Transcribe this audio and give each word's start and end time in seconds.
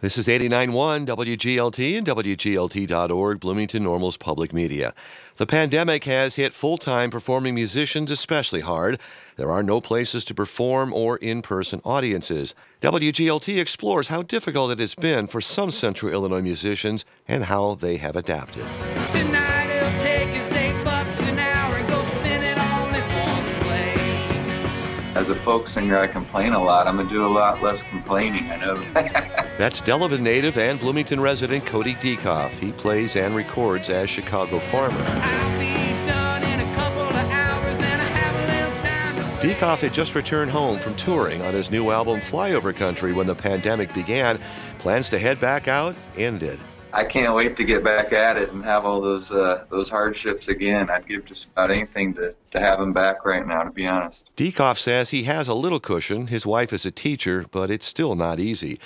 This 0.00 0.16
is 0.16 0.28
89.1 0.28 1.04
WGLT 1.04 1.98
and 1.98 2.06
WGLT.org, 2.06 3.38
Bloomington 3.38 3.82
Normal's 3.82 4.16
public 4.16 4.50
media. 4.50 4.94
The 5.36 5.46
pandemic 5.46 6.04
has 6.04 6.36
hit 6.36 6.54
full 6.54 6.78
time 6.78 7.10
performing 7.10 7.54
musicians 7.54 8.10
especially 8.10 8.62
hard. 8.62 8.98
There 9.36 9.52
are 9.52 9.62
no 9.62 9.82
places 9.82 10.24
to 10.24 10.34
perform 10.34 10.94
or 10.94 11.18
in 11.18 11.42
person 11.42 11.82
audiences. 11.84 12.54
WGLT 12.80 13.60
explores 13.60 14.08
how 14.08 14.22
difficult 14.22 14.72
it 14.72 14.78
has 14.78 14.94
been 14.94 15.26
for 15.26 15.42
some 15.42 15.70
Central 15.70 16.10
Illinois 16.10 16.40
musicians 16.40 17.04
and 17.28 17.44
how 17.44 17.74
they 17.74 17.98
have 17.98 18.16
adapted. 18.16 18.64
Tonight 19.12 19.68
it'll 19.68 20.00
take 20.00 20.30
us 20.40 20.50
eight 20.54 20.82
bucks 20.82 21.20
an 21.28 21.38
hour 21.38 21.76
and 21.76 21.86
go 21.86 22.00
spin 22.00 22.42
it 22.42 22.56
all 22.58 22.86
in 22.86 23.02
one 23.02 23.62
place. 23.64 25.14
As 25.14 25.28
a 25.28 25.34
folk 25.34 25.68
singer, 25.68 25.98
I 25.98 26.06
complain 26.06 26.54
a 26.54 26.62
lot. 26.62 26.86
I'm 26.86 26.96
gonna 26.96 27.10
do 27.10 27.26
a 27.26 27.28
lot 27.28 27.62
less 27.62 27.82
complaining. 27.82 28.50
I 28.50 28.56
know. 28.56 29.26
That's 29.60 29.82
Delavan 29.82 30.20
native 30.20 30.56
and 30.56 30.80
Bloomington 30.80 31.20
resident 31.20 31.66
Cody 31.66 31.92
Diekhoff. 31.96 32.48
He 32.52 32.72
plays 32.72 33.14
and 33.14 33.36
records 33.36 33.90
as 33.90 34.08
Chicago 34.08 34.58
Farmer. 34.58 34.96
I'll 34.98 35.60
be 35.60 36.08
done 36.08 36.42
in 36.44 36.60
a 36.60 36.74
couple 36.74 37.02
of 37.02 37.14
hours 37.14 37.78
and 37.78 38.00
I 38.00 38.06
have 38.06 38.34
a 38.36 38.70
little 38.70 38.82
time 38.82 39.40
to 39.42 39.46
Diekhoff 39.46 39.80
had 39.80 39.92
just 39.92 40.14
returned 40.14 40.50
home 40.50 40.78
from 40.78 40.94
touring 40.94 41.42
on 41.42 41.52
his 41.52 41.70
new 41.70 41.90
album 41.90 42.20
Flyover 42.20 42.74
Country 42.74 43.12
when 43.12 43.26
the 43.26 43.34
pandemic 43.34 43.92
began. 43.92 44.40
Plans 44.78 45.10
to 45.10 45.18
head 45.18 45.38
back 45.40 45.68
out 45.68 45.94
ended. 46.16 46.58
I 46.94 47.04
can't 47.04 47.34
wait 47.34 47.54
to 47.58 47.64
get 47.64 47.84
back 47.84 48.14
at 48.14 48.38
it 48.38 48.52
and 48.52 48.64
have 48.64 48.86
all 48.86 49.02
those 49.02 49.30
uh, 49.30 49.66
those 49.68 49.90
hardships 49.90 50.48
again. 50.48 50.88
I'd 50.88 51.06
give 51.06 51.26
just 51.26 51.48
about 51.48 51.70
anything 51.70 52.14
to, 52.14 52.34
to 52.52 52.60
have 52.60 52.78
them 52.78 52.94
back 52.94 53.26
right 53.26 53.46
now, 53.46 53.64
to 53.64 53.70
be 53.70 53.86
honest. 53.86 54.34
Diekhoff 54.36 54.78
says 54.78 55.10
he 55.10 55.24
has 55.24 55.48
a 55.48 55.54
little 55.54 55.80
cushion. 55.80 56.28
His 56.28 56.46
wife 56.46 56.72
is 56.72 56.86
a 56.86 56.90
teacher, 56.90 57.44
but 57.50 57.70
it's 57.70 57.84
still 57.84 58.14
not 58.14 58.40
easy. 58.40 58.80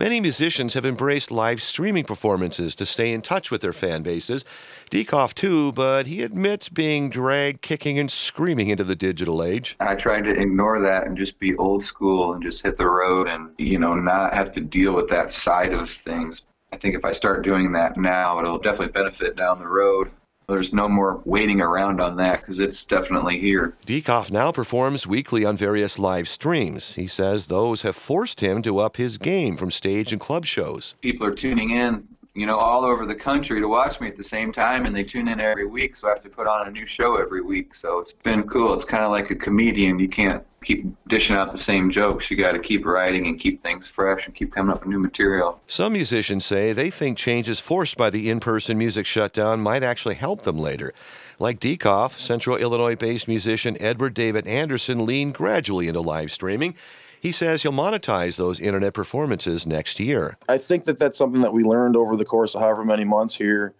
Many 0.00 0.18
musicians 0.18 0.72
have 0.72 0.86
embraced 0.86 1.30
live 1.30 1.60
streaming 1.60 2.04
performances 2.04 2.74
to 2.76 2.86
stay 2.86 3.12
in 3.12 3.20
touch 3.20 3.50
with 3.50 3.60
their 3.60 3.74
fan 3.74 4.02
bases. 4.02 4.46
Diekhoff 4.90 5.34
too, 5.34 5.72
but 5.72 6.06
he 6.06 6.22
admits 6.22 6.70
being 6.70 7.10
dragged 7.10 7.60
kicking 7.60 7.98
and 7.98 8.10
screaming 8.10 8.70
into 8.70 8.82
the 8.82 8.96
digital 8.96 9.42
age. 9.42 9.76
I 9.78 9.96
tried 9.96 10.22
to 10.22 10.30
ignore 10.30 10.80
that 10.80 11.06
and 11.06 11.18
just 11.18 11.38
be 11.38 11.54
old 11.56 11.84
school 11.84 12.32
and 12.32 12.42
just 12.42 12.62
hit 12.62 12.78
the 12.78 12.86
road 12.86 13.28
and 13.28 13.50
you 13.58 13.78
know 13.78 13.94
not 13.94 14.32
have 14.32 14.50
to 14.52 14.62
deal 14.62 14.94
with 14.94 15.10
that 15.10 15.34
side 15.34 15.74
of 15.74 15.90
things. 15.90 16.44
I 16.72 16.78
think 16.78 16.94
if 16.94 17.04
I 17.04 17.12
start 17.12 17.44
doing 17.44 17.70
that 17.72 17.98
now, 17.98 18.38
it'll 18.38 18.56
definitely 18.56 18.92
benefit 18.92 19.36
down 19.36 19.58
the 19.58 19.68
road. 19.68 20.10
There's 20.50 20.72
no 20.72 20.88
more 20.88 21.22
waiting 21.24 21.60
around 21.60 22.00
on 22.00 22.16
that 22.16 22.40
because 22.40 22.58
it's 22.58 22.82
definitely 22.82 23.38
here. 23.38 23.76
Diekhoff 23.86 24.30
now 24.30 24.50
performs 24.52 25.06
weekly 25.06 25.44
on 25.44 25.56
various 25.56 25.98
live 25.98 26.28
streams. 26.28 26.94
He 26.96 27.06
says 27.06 27.46
those 27.46 27.82
have 27.82 27.96
forced 27.96 28.40
him 28.40 28.60
to 28.62 28.78
up 28.78 28.96
his 28.96 29.16
game 29.16 29.56
from 29.56 29.70
stage 29.70 30.12
and 30.12 30.20
club 30.20 30.44
shows. 30.44 30.94
people 31.00 31.26
are 31.26 31.34
tuning 31.34 31.70
in, 31.70 32.06
you 32.34 32.46
know, 32.46 32.58
all 32.58 32.84
over 32.84 33.06
the 33.06 33.14
country 33.14 33.60
to 33.60 33.66
watch 33.66 34.00
me 34.00 34.06
at 34.06 34.16
the 34.16 34.22
same 34.22 34.52
time, 34.52 34.86
and 34.86 34.94
they 34.94 35.02
tune 35.02 35.28
in 35.28 35.40
every 35.40 35.66
week. 35.66 35.96
So 35.96 36.06
I 36.06 36.10
have 36.10 36.22
to 36.22 36.28
put 36.28 36.46
on 36.46 36.68
a 36.68 36.70
new 36.70 36.86
show 36.86 37.16
every 37.16 37.42
week. 37.42 37.74
So 37.74 37.98
it's 37.98 38.12
been 38.12 38.44
cool. 38.44 38.72
It's 38.74 38.84
kind 38.84 39.04
of 39.04 39.10
like 39.10 39.30
a 39.30 39.34
comedian. 39.34 39.98
You 39.98 40.08
can't 40.08 40.44
keep 40.62 40.86
dishing 41.08 41.36
out 41.36 41.52
the 41.52 41.58
same 41.58 41.90
jokes. 41.90 42.30
You 42.30 42.36
got 42.36 42.52
to 42.52 42.58
keep 42.58 42.84
writing 42.84 43.26
and 43.26 43.38
keep 43.38 43.62
things 43.62 43.88
fresh 43.88 44.26
and 44.26 44.34
keep 44.34 44.52
coming 44.52 44.72
up 44.72 44.80
with 44.80 44.88
new 44.88 44.98
material. 44.98 45.60
Some 45.66 45.94
musicians 45.94 46.44
say 46.44 46.72
they 46.72 46.90
think 46.90 47.18
changes 47.18 47.58
forced 47.58 47.96
by 47.96 48.10
the 48.10 48.30
in 48.30 48.40
person 48.40 48.78
music 48.78 49.06
shutdown 49.06 49.60
might 49.60 49.82
actually 49.82 50.14
help 50.14 50.42
them 50.42 50.58
later. 50.58 50.92
Like 51.38 51.58
Diekhoff, 51.58 52.18
Central 52.18 52.58
Illinois 52.58 52.96
based 52.96 53.26
musician 53.26 53.76
Edward 53.80 54.14
David 54.14 54.46
Anderson 54.46 55.06
leaned 55.06 55.34
gradually 55.34 55.88
into 55.88 56.00
live 56.00 56.30
streaming. 56.30 56.74
He 57.20 57.32
says 57.32 57.62
he'll 57.62 57.72
monetize 57.72 58.36
those 58.36 58.60
internet 58.60 58.94
performances 58.94 59.66
next 59.66 60.00
year. 60.00 60.38
I 60.48 60.56
think 60.56 60.84
that 60.84 60.98
that's 60.98 61.18
something 61.18 61.42
that 61.42 61.52
we 61.52 61.62
learned 61.62 61.96
over 61.96 62.16
the 62.16 62.24
course 62.24 62.54
of 62.54 62.62
however 62.62 62.82
many 62.84 63.04
months 63.04 63.36
here 63.36 63.74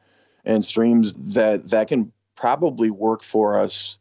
and 0.45 0.65
streams 0.65 1.35
that 1.35 1.71
that 1.71 1.89
can 1.89 2.13
probably 2.37 2.91
work 2.91 3.23
for 3.23 3.59
us 3.59 3.99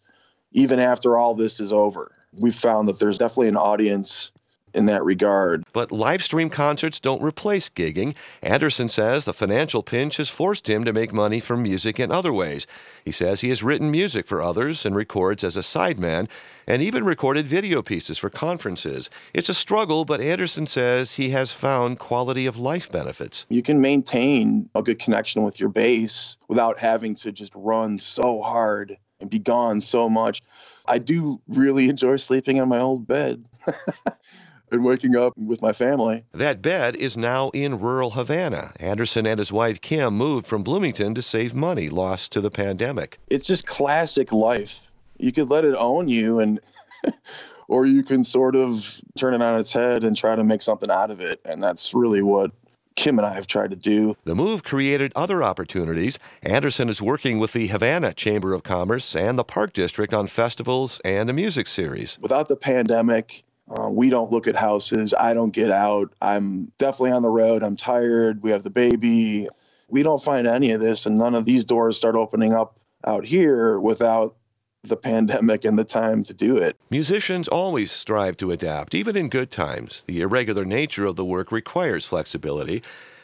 even 0.51 0.79
after 0.79 1.17
all 1.17 1.35
this 1.35 1.59
is 1.59 1.71
over. 1.71 2.11
We've 2.41 2.55
found 2.55 2.87
that 2.89 2.99
there's 2.99 3.17
definitely 3.17 3.49
an 3.49 3.57
audience 3.57 4.31
in 4.73 4.85
that 4.87 5.03
regard. 5.03 5.63
But 5.73 5.91
live 5.91 6.23
stream 6.23 6.49
concerts 6.49 6.99
don't 6.99 7.21
replace 7.21 7.69
gigging. 7.69 8.15
Anderson 8.41 8.89
says 8.89 9.25
the 9.25 9.33
financial 9.33 9.83
pinch 9.83 10.17
has 10.17 10.29
forced 10.29 10.69
him 10.69 10.83
to 10.85 10.93
make 10.93 11.13
money 11.13 11.39
from 11.39 11.63
music 11.63 11.99
in 11.99 12.11
other 12.11 12.33
ways. 12.33 12.67
He 13.03 13.11
says 13.11 13.41
he 13.41 13.49
has 13.49 13.63
written 13.63 13.91
music 13.91 14.27
for 14.27 14.41
others 14.41 14.85
and 14.85 14.95
records 14.95 15.43
as 15.43 15.57
a 15.57 15.61
sideman, 15.61 16.27
and 16.67 16.81
even 16.81 17.03
recorded 17.03 17.47
video 17.47 17.81
pieces 17.81 18.19
for 18.19 18.29
conferences. 18.29 19.09
It's 19.33 19.49
a 19.49 19.53
struggle, 19.53 20.05
but 20.05 20.21
Anderson 20.21 20.67
says 20.67 21.15
he 21.15 21.31
has 21.31 21.51
found 21.51 21.97
quality 21.97 22.45
of 22.45 22.57
life 22.57 22.91
benefits. 22.91 23.47
You 23.49 23.63
can 23.63 23.81
maintain 23.81 24.69
a 24.75 24.83
good 24.83 24.99
connection 24.99 25.43
with 25.43 25.59
your 25.59 25.69
base 25.69 26.37
without 26.47 26.77
having 26.77 27.15
to 27.15 27.31
just 27.31 27.53
run 27.55 27.97
so 27.97 28.41
hard 28.41 28.97
and 29.19 29.29
be 29.29 29.39
gone 29.39 29.81
so 29.81 30.09
much. 30.09 30.41
I 30.87 30.99
do 30.99 31.41
really 31.47 31.89
enjoy 31.89 32.17
sleeping 32.17 32.57
in 32.57 32.69
my 32.69 32.79
old 32.79 33.07
bed 33.07 33.43
and 34.71 34.83
waking 34.83 35.15
up 35.15 35.33
with 35.37 35.61
my 35.61 35.73
family. 35.73 36.23
That 36.31 36.61
bed 36.61 36.95
is 36.95 37.17
now 37.17 37.49
in 37.49 37.79
rural 37.79 38.11
Havana. 38.11 38.73
Anderson 38.79 39.25
and 39.25 39.39
his 39.39 39.51
wife 39.51 39.81
Kim 39.81 40.15
moved 40.15 40.45
from 40.45 40.63
Bloomington 40.63 41.15
to 41.15 41.21
save 41.21 41.53
money 41.53 41.89
lost 41.89 42.31
to 42.33 42.41
the 42.41 42.51
pandemic. 42.51 43.19
It's 43.29 43.47
just 43.47 43.67
classic 43.67 44.31
life. 44.31 44.91
You 45.17 45.31
could 45.31 45.49
let 45.49 45.65
it 45.65 45.75
own 45.77 46.07
you 46.07 46.39
and 46.39 46.59
or 47.67 47.85
you 47.85 48.03
can 48.03 48.23
sort 48.23 48.55
of 48.55 48.99
turn 49.17 49.33
it 49.33 49.41
on 49.41 49.59
its 49.59 49.71
head 49.71 50.03
and 50.03 50.17
try 50.17 50.35
to 50.35 50.43
make 50.43 50.61
something 50.61 50.89
out 50.89 51.11
of 51.11 51.21
it. 51.21 51.39
And 51.45 51.61
that's 51.61 51.93
really 51.93 52.21
what 52.21 52.51
Kim 52.95 53.17
and 53.17 53.25
I 53.25 53.33
have 53.33 53.47
tried 53.47 53.69
to 53.69 53.77
do. 53.77 54.15
The 54.25 54.35
move 54.35 54.63
created 54.63 55.13
other 55.15 55.41
opportunities. 55.41 56.19
Anderson 56.43 56.89
is 56.89 57.01
working 57.01 57.39
with 57.39 57.53
the 57.53 57.67
Havana 57.67 58.13
Chamber 58.13 58.53
of 58.53 58.63
Commerce 58.63 59.15
and 59.15 59.39
the 59.39 59.43
Park 59.45 59.71
District 59.71 60.13
on 60.13 60.27
festivals 60.27 60.99
and 61.05 61.29
a 61.29 61.33
music 61.33 61.67
series. 61.67 62.17
Without 62.21 62.49
the 62.49 62.57
pandemic, 62.57 63.43
uh, 63.69 63.89
we 63.91 64.09
don't 64.09 64.31
look 64.31 64.47
at 64.47 64.55
houses. 64.55 65.13
I 65.13 65.33
don't 65.33 65.53
get 65.53 65.69
out. 65.69 66.13
I'm 66.21 66.71
definitely 66.77 67.11
on 67.11 67.21
the 67.21 67.29
road. 67.29 67.63
I'm 67.63 67.75
tired. 67.75 68.41
We 68.41 68.51
have 68.51 68.63
the 68.63 68.71
baby. 68.71 69.47
We 69.87 70.03
don't 70.03 70.21
find 70.21 70.47
any 70.47 70.71
of 70.71 70.81
this, 70.81 71.05
and 71.05 71.17
none 71.17 71.35
of 71.35 71.45
these 71.45 71.65
doors 71.65 71.97
start 71.97 72.15
opening 72.15 72.53
up 72.53 72.79
out 73.05 73.25
here 73.25 73.79
without 73.79 74.35
the 74.83 74.97
pandemic 74.97 75.65
and 75.65 75.77
the 75.77 75.83
time 75.83 76.23
to 76.23 76.33
do 76.33 76.57
it. 76.57 76.77
Musicians 76.89 77.47
always 77.47 77.91
strive 77.91 78.37
to 78.37 78.51
adapt, 78.51 78.95
even 78.95 79.17
in 79.17 79.29
good 79.29 79.51
times. 79.51 80.05
The 80.05 80.21
irregular 80.21 80.65
nature 80.65 81.05
of 81.05 81.15
the 81.15 81.25
work 81.25 81.51
requires 81.51 82.05
flexibility. 82.05 82.81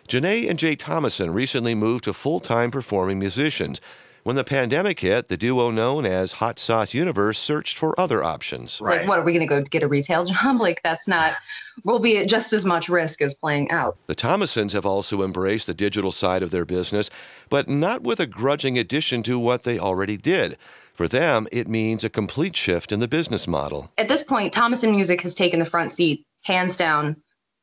Janae 0.08 0.50
and 0.50 0.60
Jay 0.60 0.76
Thomason 0.76 1.32
recently 1.32 1.74
moved 1.74 2.04
to 2.04 2.14
full 2.14 2.40
time 2.40 2.72
performing 2.72 3.20
musicians. 3.20 3.82
When 4.26 4.36
the 4.36 4.44
pandemic 4.44 5.02
hit, 5.02 5.28
the 5.28 5.38
duo 5.38 5.70
known 5.70 6.04
as 6.04 6.32
Hot 6.42 6.58
Sauce 6.58 6.96
Universe 6.96 7.38
searched 7.38 7.78
for 7.78 7.94
other 8.00 8.24
options. 8.24 8.72
It's 8.72 8.82
like, 8.82 9.08
what 9.08 9.20
are 9.20 9.24
we 9.24 9.34
going 9.34 9.48
to 9.48 9.56
go 9.56 9.62
get 9.62 9.84
a 9.84 9.88
retail 9.88 10.26
job? 10.26 10.60
Like, 10.60 10.82
that's 10.82 11.08
not, 11.08 11.36
we'll 11.84 12.00
be 12.00 12.18
at 12.18 12.28
just 12.28 12.52
as 12.52 12.66
much 12.66 12.90
risk 12.90 13.22
as 13.22 13.36
playing 13.36 13.70
out. 13.70 14.00
The 14.08 14.16
Thomasons 14.16 14.74
have 14.74 14.84
also 14.84 15.22
embraced 15.22 15.68
the 15.68 15.76
digital 15.76 16.12
side 16.12 16.42
of 16.42 16.50
their 16.50 16.66
business, 16.66 17.12
but 17.50 17.70
not 17.70 18.02
with 18.02 18.20
a 18.20 18.26
grudging 18.26 18.80
addition 18.80 19.22
to 19.22 19.38
what 19.38 19.62
they 19.62 19.78
already 19.78 20.18
did. 20.18 20.58
For 20.96 21.08
them, 21.08 21.48
it 21.52 21.68
means 21.68 22.04
a 22.04 22.10
complete 22.10 22.56
shift 22.56 22.92
in 22.92 23.02
the 23.02 23.08
business 23.08 23.48
model. 23.48 23.92
At 24.00 24.08
this 24.08 24.24
point, 24.24 24.54
Thomason 24.54 24.90
Music 24.90 25.22
has 25.22 25.36
taken 25.36 25.60
the 25.60 25.68
front 25.68 25.92
seat, 25.92 26.26
hands 26.42 26.78
down. 26.78 27.16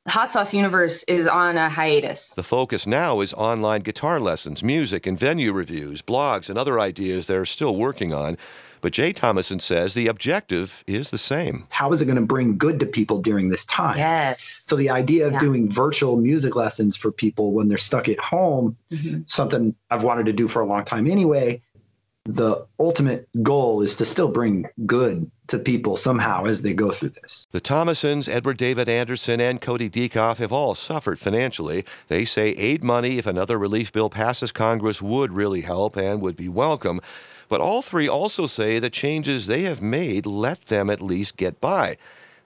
The 0.04 0.10
Hot 0.10 0.32
Sauce 0.32 0.52
Universe 0.52 1.04
is 1.04 1.28
on 1.28 1.56
a 1.56 1.68
hiatus. 1.68 2.30
The 2.34 2.42
focus 2.42 2.88
now 2.88 3.20
is 3.20 3.32
online 3.34 3.82
guitar 3.82 4.18
lessons, 4.18 4.60
music 4.64 5.06
and 5.06 5.16
venue 5.16 5.52
reviews, 5.52 6.02
blogs, 6.02 6.50
and 6.50 6.58
other 6.58 6.80
ideas 6.80 7.28
they're 7.28 7.44
still 7.44 7.76
working 7.76 8.12
on. 8.12 8.36
But 8.80 8.92
Jay 8.94 9.12
Thomason 9.12 9.60
says 9.60 9.94
the 9.94 10.08
objective 10.08 10.82
is 10.88 11.12
the 11.12 11.18
same. 11.18 11.68
How 11.70 11.92
is 11.92 12.02
it 12.02 12.06
going 12.06 12.16
to 12.16 12.20
bring 12.22 12.58
good 12.58 12.80
to 12.80 12.86
people 12.86 13.20
during 13.22 13.50
this 13.50 13.64
time? 13.66 13.96
Yes. 13.96 14.64
So 14.66 14.74
the 14.74 14.90
idea 14.90 15.24
of 15.28 15.34
Yeah. 15.34 15.38
doing 15.38 15.70
virtual 15.70 16.16
music 16.16 16.56
lessons 16.56 16.96
for 16.96 17.12
people 17.12 17.52
when 17.52 17.68
they're 17.68 17.78
stuck 17.78 18.08
at 18.08 18.18
home, 18.18 18.76
Mhm. 18.90 19.30
something 19.30 19.72
I've 19.92 20.02
wanted 20.02 20.26
to 20.26 20.32
do 20.32 20.48
for 20.48 20.60
a 20.62 20.66
long 20.66 20.84
time 20.84 21.08
anyway. 21.08 21.62
The 22.24 22.64
ultimate 22.78 23.28
goal 23.42 23.82
is 23.82 23.96
to 23.96 24.04
still 24.04 24.28
bring 24.28 24.66
good 24.86 25.28
to 25.48 25.58
people 25.58 25.96
somehow 25.96 26.44
as 26.44 26.62
they 26.62 26.72
go 26.72 26.92
through 26.92 27.14
this. 27.20 27.48
The 27.50 27.60
Thomasons, 27.60 28.28
Edward 28.28 28.58
David 28.58 28.88
Anderson, 28.88 29.40
and 29.40 29.60
Cody 29.60 29.90
Diekhoff 29.90 30.36
have 30.36 30.52
all 30.52 30.76
suffered 30.76 31.18
financially. 31.18 31.84
They 32.06 32.24
say 32.24 32.50
aid 32.50 32.84
money, 32.84 33.18
if 33.18 33.26
another 33.26 33.58
relief 33.58 33.92
bill 33.92 34.08
passes 34.08 34.52
Congress, 34.52 35.02
would 35.02 35.32
really 35.32 35.62
help 35.62 35.96
and 35.96 36.22
would 36.22 36.36
be 36.36 36.48
welcome. 36.48 37.00
But 37.48 37.60
all 37.60 37.82
three 37.82 38.08
also 38.08 38.46
say 38.46 38.78
the 38.78 38.88
changes 38.88 39.48
they 39.48 39.62
have 39.62 39.82
made 39.82 40.24
let 40.24 40.66
them 40.66 40.90
at 40.90 41.02
least 41.02 41.36
get 41.36 41.60
by. 41.60 41.96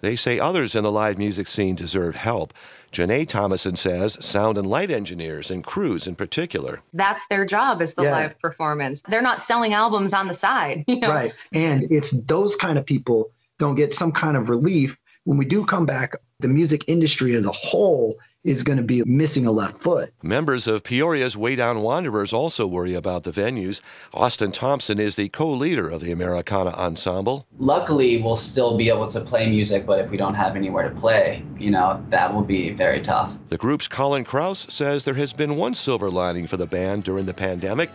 They 0.00 0.16
say 0.16 0.38
others 0.38 0.74
in 0.74 0.84
the 0.84 0.92
live 0.92 1.18
music 1.18 1.48
scene 1.48 1.74
deserve 1.74 2.14
help. 2.16 2.52
Janae 2.92 3.26
Thomason 3.28 3.76
says 3.76 4.16
sound 4.24 4.56
and 4.56 4.66
light 4.66 4.90
engineers 4.90 5.50
and 5.50 5.64
crews 5.64 6.06
in 6.06 6.14
particular. 6.14 6.80
That's 6.92 7.26
their 7.28 7.44
job 7.44 7.82
is 7.82 7.94
the 7.94 8.04
Yeah. 8.04 8.12
live 8.12 8.38
performance. 8.40 9.02
They're 9.08 9.22
not 9.22 9.42
selling 9.42 9.74
albums 9.74 10.12
on 10.12 10.28
the 10.28 10.34
side. 10.34 10.84
You 10.88 11.00
know? 11.00 11.10
Right. 11.10 11.32
And 11.52 11.90
if 11.90 12.10
those 12.10 12.56
kind 12.56 12.78
of 12.78 12.86
people 12.86 13.30
don't 13.58 13.74
get 13.74 13.92
some 13.94 14.12
kind 14.12 14.36
of 14.36 14.48
relief, 14.48 14.96
when 15.24 15.36
we 15.38 15.44
do 15.44 15.64
come 15.66 15.84
back 15.86 16.14
the 16.40 16.48
music 16.48 16.84
industry 16.86 17.34
as 17.34 17.46
a 17.46 17.52
whole 17.52 18.18
is 18.44 18.62
going 18.62 18.76
to 18.76 18.84
be 18.84 19.02
missing 19.04 19.46
a 19.46 19.50
left 19.50 19.82
foot. 19.82 20.12
Members 20.22 20.68
of 20.68 20.84
Peoria's 20.84 21.36
Way 21.36 21.56
Down 21.56 21.80
Wanderers 21.80 22.32
also 22.32 22.66
worry 22.66 22.94
about 22.94 23.24
the 23.24 23.32
venues. 23.32 23.80
Austin 24.14 24.52
Thompson 24.52 25.00
is 25.00 25.16
the 25.16 25.28
co 25.30 25.50
leader 25.50 25.88
of 25.88 26.00
the 26.00 26.12
Americana 26.12 26.70
Ensemble. 26.70 27.46
Luckily, 27.58 28.22
we'll 28.22 28.36
still 28.36 28.76
be 28.76 28.88
able 28.88 29.08
to 29.08 29.20
play 29.20 29.48
music, 29.48 29.84
but 29.84 29.98
if 29.98 30.10
we 30.10 30.16
don't 30.16 30.34
have 30.34 30.54
anywhere 30.54 30.88
to 30.88 30.94
play, 30.94 31.42
you 31.58 31.70
know, 31.70 32.04
that 32.10 32.32
will 32.32 32.44
be 32.44 32.70
very 32.70 33.00
tough. 33.00 33.36
The 33.48 33.58
group's 33.58 33.88
Colin 33.88 34.24
Kraus 34.24 34.66
says 34.68 35.04
there 35.04 35.14
has 35.14 35.32
been 35.32 35.56
one 35.56 35.74
silver 35.74 36.10
lining 36.10 36.46
for 36.46 36.56
the 36.56 36.66
band 36.66 37.02
during 37.02 37.26
the 37.26 37.34
pandemic. 37.34 37.90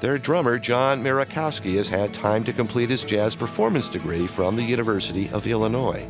Their 0.00 0.18
drummer, 0.18 0.58
John 0.58 1.02
Merikoski, 1.02 1.76
has 1.76 1.88
had 1.88 2.12
time 2.12 2.44
to 2.44 2.52
complete 2.52 2.90
his 2.90 3.04
jazz 3.04 3.34
performance 3.34 3.88
degree 3.88 4.26
from 4.26 4.56
the 4.56 4.64
University 4.64 5.30
of 5.30 5.46
Illinois. 5.46 6.06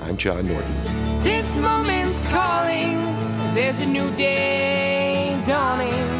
I'm 0.00 0.16
John 0.16 0.46
Norton. 0.46 1.05
This 1.26 1.56
moment's 1.56 2.24
calling. 2.26 3.02
There's 3.52 3.80
a 3.80 3.86
new 3.86 4.14
day 4.14 5.42
dawning. 5.44 6.15